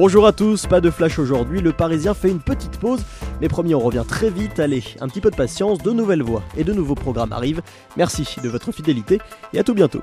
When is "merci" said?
7.96-8.24